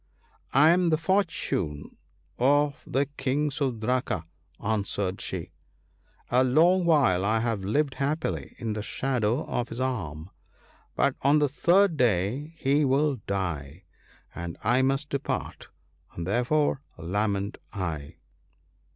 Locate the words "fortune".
0.97-1.83